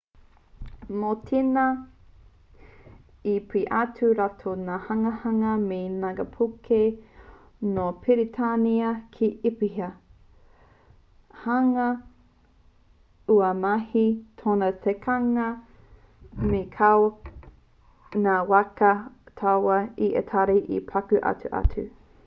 mō 0.99 1.09
tēnā 1.29 1.63
i 3.33 3.33
peia 3.51 3.73
atu 3.81 4.07
e 4.13 4.15
rātou 4.19 4.53
ngā 4.69 4.77
hanganga 4.85 5.51
me 5.65 5.77
ngākaipuke 5.97 6.79
nō 7.75 7.85
peretānia 8.07 8.93
ki 9.17 9.29
īhipa 9.51 9.89
hāunga 11.43 11.87
aua 13.35 13.53
mahi 13.61 14.05
tōna 14.43 14.71
tikanga 14.89 15.47
me 16.51 16.65
kaua 16.79 18.23
ngā 18.25 18.41
waka 18.57 18.93
tauā 19.43 19.79
a 19.87 19.89
itari 20.11 20.61
e 20.81 20.85
paku 20.93 21.25
aha 21.33 21.57
atu 21.65 21.89